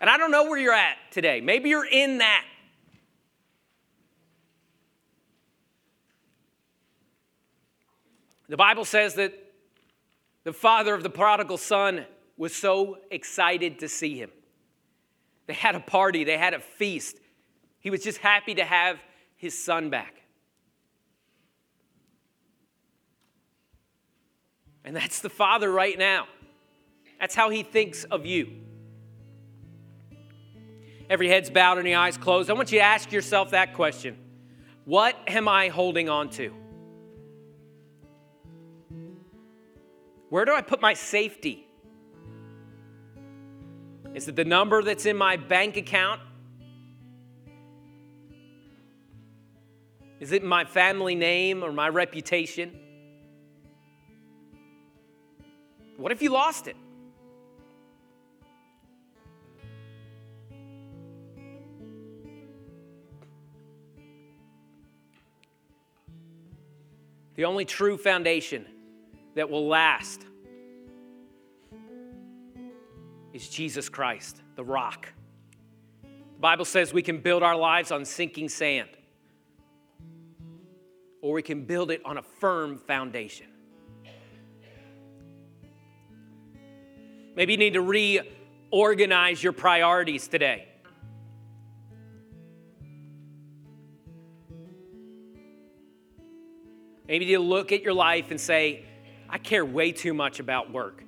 And 0.00 0.10
I 0.10 0.16
don't 0.16 0.32
know 0.32 0.42
where 0.42 0.58
you're 0.58 0.74
at 0.74 0.96
today. 1.12 1.40
Maybe 1.40 1.68
you're 1.68 1.86
in 1.86 2.18
that. 2.18 2.44
The 8.48 8.56
Bible 8.56 8.84
says 8.84 9.14
that 9.14 9.32
the 10.42 10.52
father 10.52 10.96
of 10.96 11.04
the 11.04 11.10
prodigal 11.10 11.58
son 11.58 12.06
was 12.36 12.56
so 12.56 12.98
excited 13.12 13.78
to 13.78 13.88
see 13.88 14.18
him. 14.18 14.30
They 15.46 15.54
had 15.54 15.76
a 15.76 15.80
party, 15.80 16.24
they 16.24 16.38
had 16.38 16.54
a 16.54 16.60
feast. 16.60 17.18
He 17.78 17.90
was 17.90 18.02
just 18.02 18.18
happy 18.18 18.56
to 18.56 18.64
have 18.64 18.98
his 19.38 19.56
son 19.56 19.88
back. 19.88 20.22
And 24.84 24.94
that's 24.94 25.20
the 25.20 25.30
father 25.30 25.70
right 25.70 25.98
now. 25.98 26.26
That's 27.18 27.34
how 27.34 27.48
he 27.48 27.62
thinks 27.62 28.04
of 28.04 28.26
you. 28.26 28.50
Every 31.08 31.28
head's 31.28 31.48
bowed 31.48 31.78
and 31.78 31.86
the 31.86 31.94
eyes 31.94 32.18
closed. 32.18 32.50
I 32.50 32.52
want 32.52 32.70
you 32.70 32.78
to 32.78 32.84
ask 32.84 33.10
yourself 33.12 33.50
that 33.50 33.74
question 33.74 34.18
What 34.84 35.16
am 35.26 35.48
I 35.48 35.68
holding 35.68 36.08
on 36.08 36.30
to? 36.30 36.52
Where 40.28 40.44
do 40.44 40.54
I 40.54 40.60
put 40.60 40.82
my 40.82 40.94
safety? 40.94 41.66
Is 44.14 44.28
it 44.28 44.36
the 44.36 44.44
number 44.44 44.82
that's 44.82 45.06
in 45.06 45.16
my 45.16 45.36
bank 45.36 45.76
account? 45.76 46.20
Is 50.20 50.32
it 50.32 50.42
my 50.42 50.64
family 50.64 51.14
name 51.14 51.62
or 51.62 51.72
my 51.72 51.88
reputation? 51.88 52.76
What 55.96 56.12
if 56.12 56.22
you 56.22 56.30
lost 56.30 56.68
it? 56.68 56.76
The 67.38 67.44
only 67.44 67.64
true 67.64 67.96
foundation 67.96 68.66
that 69.36 69.48
will 69.48 69.68
last 69.68 70.26
is 73.32 73.48
Jesus 73.48 73.88
Christ, 73.88 74.42
the 74.56 74.64
rock. 74.64 75.12
The 76.02 76.40
Bible 76.40 76.64
says 76.64 76.92
we 76.92 77.02
can 77.02 77.20
build 77.20 77.44
our 77.44 77.54
lives 77.54 77.92
on 77.92 78.04
sinking 78.04 78.48
sand, 78.48 78.88
or 81.20 81.34
we 81.34 81.42
can 81.42 81.64
build 81.64 81.90
it 81.90 82.00
on 82.04 82.18
a 82.18 82.22
firm 82.22 82.78
foundation. 82.78 83.46
Maybe 87.34 87.52
you 87.52 87.58
need 87.58 87.74
to 87.74 87.82
reorganize 88.72 89.42
your 89.42 89.52
priorities 89.52 90.26
today. 90.26 90.66
Maybe 97.06 97.24
you 97.24 97.38
look 97.38 97.72
at 97.72 97.82
your 97.82 97.94
life 97.94 98.30
and 98.30 98.40
say, 98.40 98.84
I 99.30 99.38
care 99.38 99.64
way 99.64 99.92
too 99.92 100.12
much 100.12 100.40
about 100.40 100.70
work. 100.70 101.02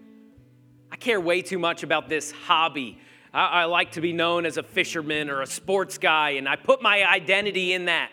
I 0.90 0.96
care 0.96 1.20
way 1.20 1.42
too 1.42 1.58
much 1.58 1.82
about 1.82 2.08
this 2.08 2.30
hobby. 2.30 2.98
I, 3.34 3.46
I, 3.46 3.64
like 3.66 3.92
to 3.92 4.00
be 4.00 4.12
known 4.12 4.46
as 4.46 4.56
a 4.56 4.62
fisherman 4.62 5.30
or 5.30 5.42
a 5.42 5.46
sports 5.46 5.98
guy, 5.98 6.30
and 6.30 6.48
I 6.48 6.56
put 6.56 6.82
my 6.82 7.04
identity 7.04 7.72
in 7.72 7.84
that. 7.84 8.10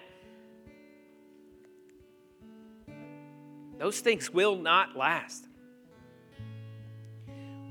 Those 3.78 4.00
things 4.00 4.32
will 4.32 4.56
not 4.56 4.96
last. 4.96 5.46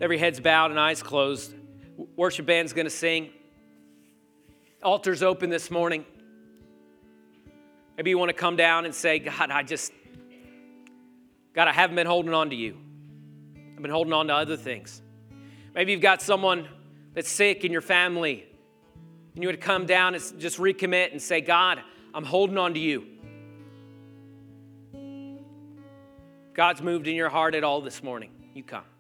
Every 0.01 0.19
head's 0.19 0.41
bowed 0.41 0.71
and 0.71 0.79
eyes 0.79 1.03
closed. 1.03 1.55
Worship 2.17 2.47
band's 2.47 2.73
going 2.73 2.87
to 2.87 2.91
sing. 2.91 3.31
Altar's 4.83 5.23
open 5.23 5.51
this 5.51 5.71
morning. 5.71 6.05
Maybe 7.97 8.11
you 8.11 8.19
want 8.19 8.29
to 8.29 8.35
come 8.35 8.57
down 8.57 8.85
and 8.85 8.95
say, 8.95 9.19
God, 9.19 9.51
I 9.51 9.63
just, 9.63 9.91
God, 11.55 11.67
I 11.67 11.73
haven't 11.73 11.97
been 11.97 12.07
holding 12.07 12.35
on 12.35 12.51
to 12.51 12.57
you. 12.57 12.77
I've 13.75 13.83
been 13.83 13.91
holding 13.91 14.13
on 14.13 14.29
to 14.29 14.35
other 14.35 14.57
things. 14.57 15.01
Maybe 15.75 15.93
you've 15.93 16.03
got 16.03 16.21
someone 16.21 16.69
that's 17.15 17.31
sick 17.31 17.65
in 17.65 17.73
your 17.73 17.81
family, 17.81 18.47
and 19.35 19.43
you 19.43 19.49
would 19.49 19.61
come 19.61 19.87
down 19.87 20.15
and 20.15 20.23
just 20.39 20.59
recommit 20.59 21.13
and 21.13 21.21
say, 21.21 21.41
God, 21.41 21.81
I'm 22.13 22.25
holding 22.25 22.59
on 22.59 22.75
to 22.75 22.81
you. 22.81 23.07
God's 26.57 26.81
moved 26.81 27.07
in 27.07 27.15
your 27.15 27.29
heart 27.29 27.55
at 27.55 27.65
all 27.65 27.83
this 27.83 28.03
morning. 28.03 28.31
You 28.55 28.63
come. 28.63 28.96